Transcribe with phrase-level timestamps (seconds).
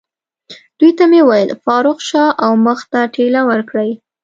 [0.79, 3.91] دوی ته مې وویل: فاروق، شا او مخ ته ټېله ورکړئ.